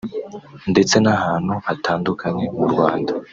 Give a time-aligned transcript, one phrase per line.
[0.71, 3.11] ndetse n’ahantu hatandukanye mu Rwanda